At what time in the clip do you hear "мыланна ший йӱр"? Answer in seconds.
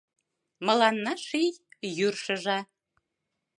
0.65-2.15